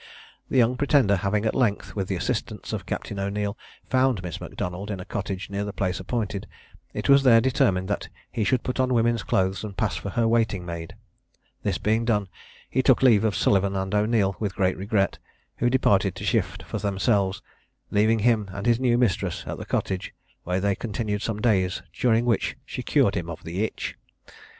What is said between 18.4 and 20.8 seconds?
and his new mistress in the cottage, where they